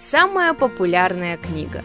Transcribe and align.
Самая 0.00 0.54
популярная 0.54 1.36
книга. 1.36 1.82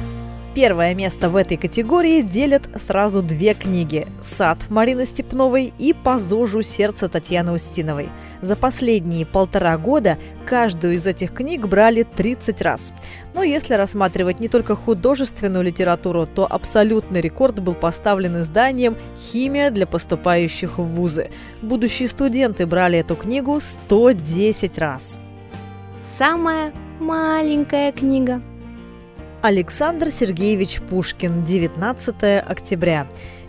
Первое 0.53 0.95
место 0.95 1.29
в 1.29 1.35
этой 1.35 1.57
категории 1.57 2.21
делят 2.21 2.63
сразу 2.81 3.21
две 3.21 3.53
книги 3.53 4.07
«Сад» 4.21 4.57
Марины 4.69 5.05
Степновой 5.05 5.73
и 5.77 5.91
«По 5.91 6.17
зожу 6.17 6.61
сердца» 6.61 7.09
Татьяны 7.09 7.51
Устиновой. 7.51 8.07
За 8.41 8.55
последние 8.55 9.25
полтора 9.25 9.77
года 9.77 10.17
каждую 10.45 10.95
из 10.95 11.05
этих 11.05 11.33
книг 11.33 11.67
брали 11.67 12.03
30 12.03 12.61
раз. 12.61 12.93
Но 13.33 13.43
если 13.43 13.73
рассматривать 13.73 14.39
не 14.39 14.47
только 14.47 14.77
художественную 14.77 15.65
литературу, 15.65 16.25
то 16.25 16.47
абсолютный 16.49 17.19
рекорд 17.19 17.59
был 17.59 17.73
поставлен 17.73 18.43
изданием 18.43 18.95
«Химия 19.19 19.71
для 19.71 19.85
поступающих 19.85 20.77
в 20.77 20.83
вузы». 20.83 21.31
Будущие 21.61 22.07
студенты 22.07 22.65
брали 22.65 22.97
эту 22.97 23.17
книгу 23.17 23.59
110 23.59 24.77
раз. 24.77 25.17
Самая 26.17 26.71
маленькая 26.99 27.91
книга– 27.91 28.41
Александр 29.45 30.09
Сергеевич 30.09 30.81
Пушкин, 30.89 31.43
19 31.43 32.15
октября. 32.47 33.05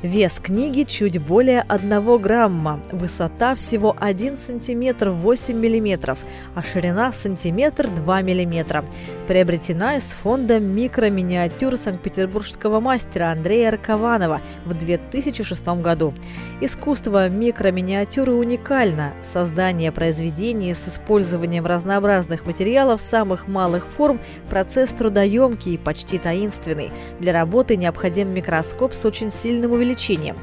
Вес 0.07 0.39
книги 0.41 0.85
чуть 0.85 1.19
более 1.19 1.63
1 1.63 2.19
грамма, 2.19 2.79
высота 2.93 3.57
всего 3.57 3.97
1 3.99 4.39
сантиметр 4.39 5.11
8 5.11 5.57
миллиметров, 5.57 6.17
а 6.55 6.63
ширина 6.63 7.13
сантиметр 7.13 7.89
2 7.89 8.23
миллиметра. 8.23 8.85
Приобретена 9.27 9.97
из 9.97 10.05
фонда 10.05 10.61
микроминиатюр 10.61 11.77
санкт-петербургского 11.77 12.79
мастера 12.79 13.33
Андрея 13.33 13.71
Аркованова 13.71 14.41
в 14.65 14.79
2006 14.79 15.67
году. 15.83 16.15
Искусство 16.61 17.29
микроминиатюры 17.29 18.33
уникально. 18.33 19.13
Создание 19.25 19.91
произведений 19.91 20.73
с 20.73 20.87
использованием 20.89 21.67
разнообразных 21.67 22.47
материалов 22.47 23.03
самых 23.03 23.49
малых 23.49 23.85
форм– 23.97 24.21
процесс 24.51 24.91
трудоемкий 24.91 25.75
и 25.75 25.79
почти 25.79 26.19
таинственный. 26.19 26.93
Для 27.19 27.33
работы 27.33 27.77
необходим 27.77 28.33
микроскоп 28.33 28.95
с 28.95 29.05
очень 29.05 29.33
сильным 29.33 29.73
увеличением 29.73 29.96
увеличением. 29.97 30.37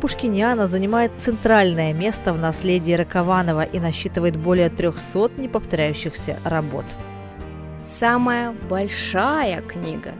Пушкиниана 0.00 0.66
занимает 0.66 1.12
центральное 1.18 1.92
место 1.92 2.32
в 2.32 2.38
наследии 2.38 2.92
Рокованова 2.92 3.64
и 3.64 3.78
насчитывает 3.80 4.36
более 4.36 4.70
300 4.70 5.32
неповторяющихся 5.36 6.38
работ. 6.44 6.84
Самая 7.86 8.54
большая 8.68 9.60
книга 9.62 10.12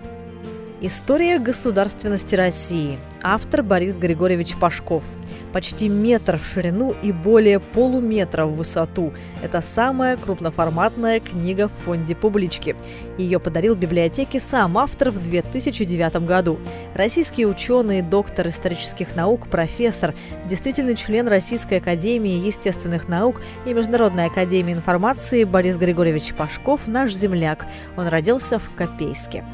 История 0.83 1.38
государственности 1.38 2.34
России. 2.34 2.98
Автор 3.22 3.62
Борис 3.62 3.98
Григорьевич 3.98 4.56
Пашков– 4.56 5.02
почти 5.53 5.89
метр 5.89 6.39
в 6.39 6.47
ширину 6.47 6.95
и 7.03 7.12
более 7.12 7.61
полуметра 7.61 8.47
в 8.47 8.56
высоту. 8.56 9.12
Это 9.43 9.61
самая 9.61 10.17
крупноформатная 10.17 11.20
книга 11.20 11.69
в 11.69 11.73
фонде 11.84 12.15
публички. 12.15 12.77
Ее 13.19 13.39
подарил 13.39 13.75
библиотеке 13.75 14.41
сам 14.41 14.79
автор 14.79 15.11
в 15.11 15.23
2009 15.23 16.27
году. 16.27 16.59
Российский 16.95 17.47
ученый, 17.47 18.03
доктор 18.03 18.48
исторических 18.48 19.15
наук, 19.17 19.48
профессор, 19.48 20.15
действительный 20.47 20.97
член 20.97 21.29
Российской 21.29 21.79
академии 21.79 22.47
естественных 22.47 23.09
наук 23.09 23.41
и 23.67 23.75
Международной 23.75 24.27
академии 24.27 24.73
информации 24.73 25.45
Борис 25.45 25.77
Григорьевич 25.77 26.35
Пашков– 26.35 26.83
наш 26.87 27.12
земляк. 27.12 27.67
Он 27.97 28.09
родился 28.09 28.59
в 28.59 28.70
Копейске. 28.75 29.45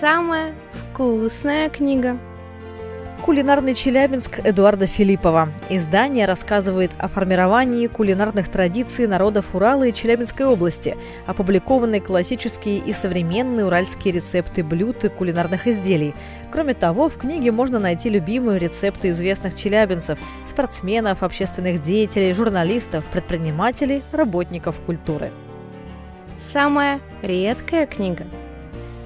Самая 0.00 0.54
вкусная 0.92 1.68
книга– 1.68 2.18
Кулинарный 3.24 3.74
Челябинск 3.74 4.40
Эдуарда 4.44 4.86
Филиппова. 4.86 5.50
Издание 5.68 6.24
рассказывает 6.24 6.90
о 6.98 7.08
формировании 7.08 7.86
кулинарных 7.86 8.48
традиций 8.48 9.06
народов 9.06 9.54
Урала 9.54 9.84
и 9.84 9.92
Челябинской 9.92 10.46
области. 10.46 10.96
Опубликованы 11.26 12.00
классические 12.00 12.78
и 12.78 12.94
современные 12.94 13.66
уральские 13.66 14.14
рецепты 14.14 14.64
блюд 14.64 15.04
и 15.04 15.10
кулинарных 15.10 15.66
изделий. 15.66 16.14
Кроме 16.50 16.72
того, 16.72 17.10
в 17.10 17.18
книге 17.18 17.52
можно 17.52 17.78
найти 17.78 18.08
любимые 18.08 18.58
рецепты 18.58 19.10
известных 19.10 19.54
челябинцев, 19.54 20.18
спортсменов, 20.48 21.22
общественных 21.22 21.82
деятелей, 21.82 22.32
журналистов, 22.32 23.04
предпринимателей, 23.12 24.02
работников 24.12 24.76
культуры. 24.86 25.30
Самая 26.52 27.00
редкая 27.22 27.86
книга– 27.86 28.24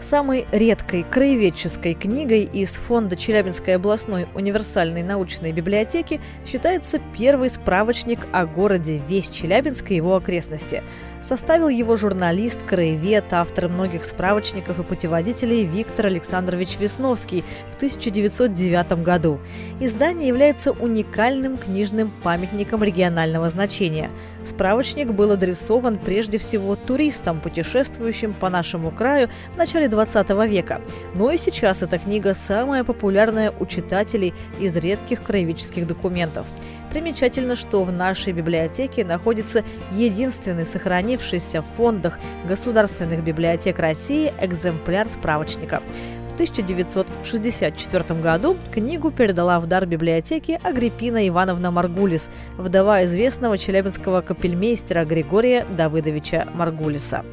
Самой 0.05 0.45
редкой 0.53 1.03
краеведческой 1.11 1.95
книгой 1.95 2.43
из 2.43 2.75
фонда 2.75 3.17
Челябинской 3.17 3.77
областной 3.77 4.27
универсальной 4.35 5.03
научной 5.03 5.51
библиотеки 5.51 6.21
считается 6.47 7.01
первый 7.17 7.49
справочник 7.49 8.19
о 8.31 8.45
городе 8.45 9.01
Весь 9.09 9.31
Челябинск 9.31 9.93
и 9.93 9.97
его 9.97 10.15
окрестности– 10.17 10.83
Составил 11.27 11.69
его 11.71 11.97
журналист, 11.97 12.63
краевед, 12.65 13.25
автор 13.31 13.71
многих 13.71 14.05
справочников 14.05 14.79
и 14.79 14.83
путеводителей 14.83 15.65
Виктор 15.65 16.07
Александрович 16.07 16.77
Весновский 16.79 17.45
в 17.71 17.77
1909 17.77 19.03
году. 19.03 19.41
Издание 19.81 20.29
является 20.29 20.73
уникальным 20.73 21.57
книжным 21.57 22.13
памятником 22.23 22.85
регионального 22.85 23.49
значения. 23.49 24.11
Справочник 24.45 25.13
был 25.13 25.31
адресован 25.31 25.97
прежде 25.97 26.37
всего 26.37 26.77
туристам, 26.77 27.41
путешествующим 27.41 28.35
по 28.35 28.51
нашему 28.51 28.91
краю 28.91 29.31
в 29.55 29.57
начале 29.57 29.89
20 29.89 30.29
века. 30.47 30.83
Но 31.15 31.31
и 31.31 31.39
сейчас 31.39 31.83
эта 31.83 31.99
книга 31.99 32.35
самая 32.35 32.85
популярная 32.85 33.51
у 33.59 33.65
читателей 33.65 34.35
из 34.61 34.77
редких 34.77 35.23
краеведческих 35.23 35.87
документов. 35.87 36.45
Примечательно, 36.95 37.57
что 37.57 37.83
в 37.83 37.91
нашей 37.91 38.33
библиотеке 38.33 39.05
находится 39.05 39.65
единственный 39.91 40.65
сохранившийся 40.65 41.61
в 41.61 41.67
фондах 41.77 42.21
государственных 42.47 43.25
библиотек 43.25 43.81
России 43.81 44.33
экземпляр 44.41 45.09
справочника. 45.09 45.83
В 46.31 46.35
1964 46.35 48.21
году 48.21 48.57
книгу 48.73 49.11
передала 49.11 49.59
в 49.59 49.67
дар 49.67 49.87
библиотеке 49.87 50.61
Агриппина 50.63 51.27
Ивановна 51.27 51.73
Маргулис, 51.73 52.31
вдова 52.59 53.05
известного 53.05 53.59
челябинского 53.59 54.21
капельмейстера 54.21 55.05
Григория 55.05 55.67
Давыдовича 55.77 56.47
Маргулиса. 56.55 57.25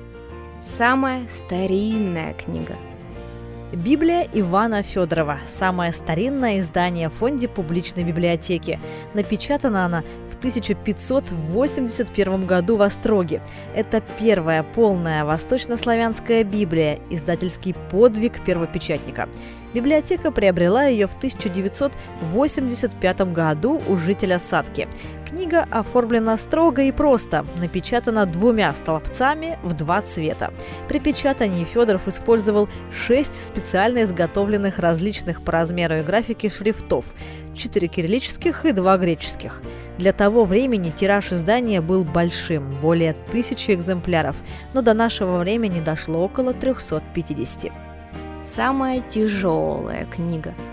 Самая 0.76 1.28
старинная 1.30 2.34
книга– 2.34 2.74
Библия 3.74 4.28
Ивана 4.34 4.84
Федорова– 4.84 5.40
самое 5.48 5.94
старинное 5.94 6.60
издание 6.60 7.08
в 7.08 7.14
фонде 7.14 7.48
публичной 7.48 8.04
библиотеки. 8.04 8.82
Напечатана 9.14 9.86
она 9.86 10.04
в 10.30 10.36
1581 10.36 12.46
году 12.46 12.76
в 12.76 12.82
Остроге. 12.82 13.40
Это 13.74 14.04
первая 14.20 14.64
полная 14.64 15.24
восточнославянская 15.24 16.44
Библия, 16.44 17.00
издательский 17.10 17.74
подвиг 17.90 18.44
первопечатника. 18.44 19.30
Библиотека 19.74 20.32
приобрела 20.32 20.84
ее 20.84 21.08
в 21.08 21.16
1985 21.16 23.22
году 23.32 23.82
у 23.88 23.96
жителя 23.96 24.38
Садки. 24.38 24.90
Книга 25.32 25.66
оформлена 25.72 26.36
строго 26.36 26.82
и 26.82 26.92
просто, 26.92 27.46
напечатана 27.58 28.26
двумя 28.26 28.74
столбцами 28.74 29.58
в 29.64 29.74
два 29.74 30.02
цвета. 30.02 30.52
При 30.90 31.00
печатании 31.00 31.64
Федоров 31.64 32.06
использовал 32.10 32.68
шесть 32.94 33.48
специально 33.48 34.04
изготовленных 34.04 34.78
различных 34.78 35.42
по 35.42 35.54
размеру 35.54 36.00
и 36.00 36.04
графике 36.04 36.50
шрифтов– 36.50 37.14
четыре 37.56 37.88
кириллических 37.88 38.66
и 38.66 38.74
два 38.74 38.98
греческих. 38.98 39.62
Для 39.98 40.12
того 40.12 40.44
времени 40.44 40.92
тираж 40.92 41.32
издания 41.32 41.80
был 41.80 42.04
большим– 42.04 42.70
более 42.82 43.16
тысячи 43.32 43.72
экземпляров, 43.72 44.36
но 44.74 44.82
до 44.82 44.94
нашего 44.94 45.38
времени 45.38 45.80
дошло 45.80 46.26
около 46.26 46.54
350. 46.54 47.72
Самая 48.44 49.02
тяжелая 49.10 50.04
книга– 50.06 50.54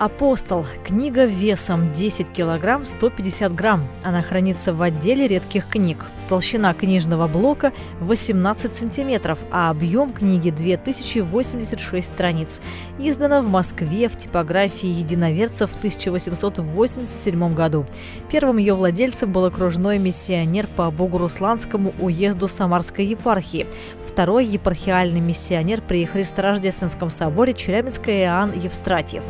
«Апостол»– 0.00 0.64
книга 0.86 1.26
весом 1.26 1.92
10 1.92 2.32
килограмм 2.32 2.86
150 2.86 3.54
грамм. 3.54 3.86
Она 4.02 4.22
хранится 4.22 4.72
в 4.72 4.80
отделе 4.80 5.26
редких 5.26 5.68
книг. 5.68 5.98
Толщина 6.26 6.72
книжного 6.72 7.28
блока 7.28 7.70
18 8.00 8.74
сантиметров, 8.74 9.38
а 9.50 9.68
объем 9.68 10.14
книги 10.14 10.48
2086 10.48 12.08
страниц. 12.08 12.62
Издана 12.98 13.42
в 13.42 13.48
Москве 13.50 14.08
в 14.08 14.16
типографии 14.16 14.88
единоверцев 14.88 15.70
в 15.70 15.76
1887 15.76 17.54
году. 17.54 17.84
Первым 18.30 18.56
ее 18.56 18.72
владельцем 18.72 19.34
был 19.34 19.44
окружной 19.44 19.98
миссионер 19.98 20.66
по 20.76 20.90
Богорусланскому 20.90 21.92
уезду 21.98 22.48
Самарской 22.48 23.04
епархии. 23.04 23.66
Второй 24.06 24.46
епархиальный 24.46 25.20
миссионер 25.20 25.82
при 25.82 26.06
Христорождественском 26.06 27.10
соборе 27.10 27.52
Челябинска 27.52 28.10
Иоанн 28.10 28.52
Евстратьев. 28.52 29.22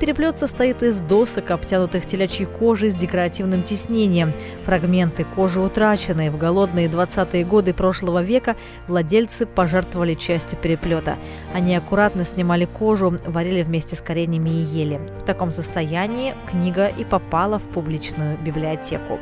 Переплет 0.00 0.38
состоит 0.38 0.82
из 0.82 0.98
досок, 1.00 1.50
обтянутых 1.50 2.06
телячьей 2.06 2.46
кожей 2.46 2.88
с 2.88 2.94
декоративным 2.94 3.62
тиснением. 3.62 4.32
Фрагменты 4.64 5.26
кожи 5.36 5.60
утрачены. 5.60 6.30
В 6.30 6.38
голодные 6.38 6.88
20-е 6.88 7.44
годы 7.44 7.74
прошлого 7.74 8.22
века 8.22 8.56
владельцы 8.88 9.44
пожертвовали 9.44 10.14
частью 10.14 10.56
переплета. 10.56 11.18
Они 11.52 11.76
аккуратно 11.76 12.24
снимали 12.24 12.64
кожу, 12.64 13.18
варили 13.26 13.62
вместе 13.62 13.94
с 13.94 14.00
кореньями 14.00 14.48
и 14.48 14.62
ели. 14.62 14.98
В 15.18 15.22
таком 15.24 15.50
состоянии 15.50 16.34
книга 16.50 16.86
и 16.86 17.04
попала 17.04 17.58
в 17.58 17.64
публичную 17.64 18.38
библиотеку. 18.38 19.18